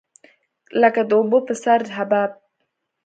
لکه 0.81 1.01
د 1.05 1.11
اوبو 1.17 1.37
په 1.47 1.53
سر 1.63 1.79
حباب. 1.97 2.31